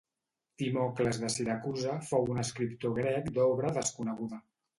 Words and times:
Timocles 0.61 1.19
de 1.23 1.29
Siracusa 1.33 1.99
fou 2.07 2.25
un 2.37 2.41
escriptor 2.45 2.97
grec 2.97 3.31
d'obra 3.37 3.77
desconeguda. 3.79 4.43